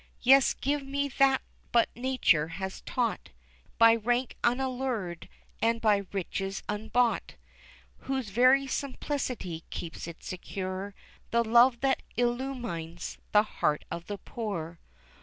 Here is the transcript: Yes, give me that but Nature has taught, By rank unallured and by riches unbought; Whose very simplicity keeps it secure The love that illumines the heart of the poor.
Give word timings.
Yes, 0.23 0.55
give 0.55 0.83
me 0.83 1.09
that 1.19 1.43
but 1.71 1.87
Nature 1.95 2.47
has 2.57 2.81
taught, 2.87 3.29
By 3.77 3.95
rank 3.95 4.35
unallured 4.43 5.29
and 5.61 5.79
by 5.79 6.07
riches 6.11 6.63
unbought; 6.67 7.35
Whose 7.97 8.31
very 8.31 8.65
simplicity 8.65 9.63
keeps 9.69 10.07
it 10.07 10.23
secure 10.23 10.95
The 11.29 11.43
love 11.43 11.81
that 11.81 12.01
illumines 12.17 13.19
the 13.31 13.43
heart 13.43 13.85
of 13.91 14.07
the 14.07 14.17
poor. 14.17 14.79